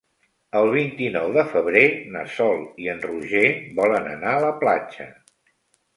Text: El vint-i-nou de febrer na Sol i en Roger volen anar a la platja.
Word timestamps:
El 0.59 0.69
vint-i-nou 0.75 1.33
de 1.35 1.43
febrer 1.51 1.83
na 2.17 2.25
Sol 2.37 2.65
i 2.85 2.91
en 2.95 3.05
Roger 3.07 3.45
volen 3.81 4.11
anar 4.19 4.37
a 4.39 4.43
la 4.49 4.53
platja. 4.65 5.07